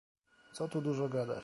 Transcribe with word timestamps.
"Co 0.53 0.67
tu 0.67 0.81
dużo 0.81 1.09
gadać." 1.09 1.39